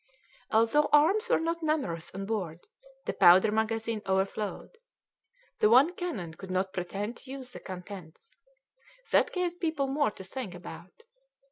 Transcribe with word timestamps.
Although 0.49 0.89
arms 0.91 1.29
were 1.29 1.39
not 1.39 1.61
numerous 1.61 2.09
on 2.15 2.25
board, 2.25 2.65
the 3.05 3.13
powder 3.13 3.51
magazine 3.51 4.01
overflowed. 4.07 4.79
The 5.59 5.69
one 5.69 5.93
cannon 5.93 6.33
could 6.33 6.49
not 6.49 6.73
pretend 6.73 7.17
to 7.17 7.29
use 7.29 7.51
the 7.51 7.59
contents. 7.59 8.33
That 9.11 9.31
gave 9.31 9.59
people 9.59 9.85
more 9.85 10.09
to 10.09 10.23
think 10.23 10.55
about. 10.55 11.03